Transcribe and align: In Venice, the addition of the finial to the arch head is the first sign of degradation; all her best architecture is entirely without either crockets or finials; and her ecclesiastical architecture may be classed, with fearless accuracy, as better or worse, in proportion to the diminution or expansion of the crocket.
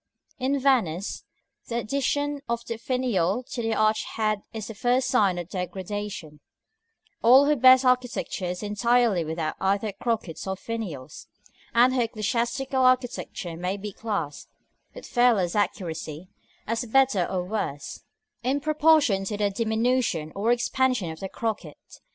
In 0.39 0.59
Venice, 0.59 1.25
the 1.67 1.77
addition 1.77 2.41
of 2.49 2.65
the 2.65 2.77
finial 2.79 3.43
to 3.51 3.61
the 3.61 3.75
arch 3.75 4.03
head 4.15 4.41
is 4.51 4.65
the 4.65 4.73
first 4.73 5.07
sign 5.07 5.37
of 5.37 5.47
degradation; 5.47 6.39
all 7.21 7.45
her 7.45 7.55
best 7.55 7.85
architecture 7.85 8.45
is 8.45 8.63
entirely 8.63 9.23
without 9.23 9.57
either 9.59 9.91
crockets 9.91 10.47
or 10.47 10.55
finials; 10.55 11.27
and 11.75 11.93
her 11.93 12.01
ecclesiastical 12.01 12.81
architecture 12.83 13.55
may 13.55 13.77
be 13.77 13.91
classed, 13.93 14.49
with 14.95 15.05
fearless 15.05 15.55
accuracy, 15.55 16.29
as 16.65 16.83
better 16.85 17.27
or 17.29 17.43
worse, 17.43 18.01
in 18.41 18.59
proportion 18.59 19.23
to 19.25 19.37
the 19.37 19.51
diminution 19.51 20.31
or 20.35 20.51
expansion 20.51 21.11
of 21.11 21.19
the 21.19 21.29
crocket. 21.29 21.77